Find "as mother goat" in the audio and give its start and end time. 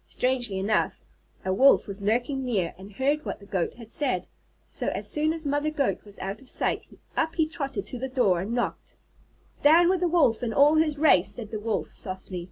5.34-6.06